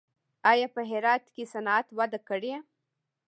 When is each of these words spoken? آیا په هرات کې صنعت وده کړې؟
آیا 0.51 0.67
په 0.75 0.81
هرات 0.91 1.23
کې 1.35 1.43
صنعت 1.53 1.87
وده 1.97 2.19
کړې؟ 2.27 2.53